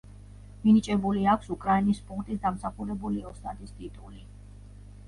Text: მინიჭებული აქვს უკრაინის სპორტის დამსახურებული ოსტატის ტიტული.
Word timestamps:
მინიჭებული 0.61 1.27
აქვს 1.33 1.53
უკრაინის 1.57 2.01
სპორტის 2.05 2.43
დამსახურებული 2.47 3.23
ოსტატის 3.35 3.79
ტიტული. 3.79 4.29